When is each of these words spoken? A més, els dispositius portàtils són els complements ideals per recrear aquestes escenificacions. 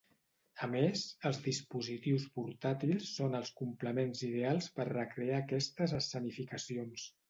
A 0.67 0.69
més, 0.69 1.03
els 1.31 1.39
dispositius 1.47 2.25
portàtils 2.39 3.13
són 3.19 3.39
els 3.43 3.55
complements 3.63 4.27
ideals 4.33 4.75
per 4.81 4.91
recrear 4.93 5.41
aquestes 5.47 5.99
escenificacions. 6.05 7.13